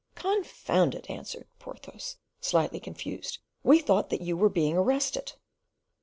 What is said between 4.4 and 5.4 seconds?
being arrested."